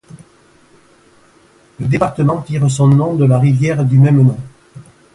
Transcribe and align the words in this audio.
Le 1.79 1.85
département 1.85 2.41
tire 2.41 2.71
son 2.71 2.87
nom 2.87 3.13
de 3.13 3.23
la 3.25 3.37
rivière 3.37 3.85
du 3.85 3.99
même 3.99 4.23
nom. 4.23 4.37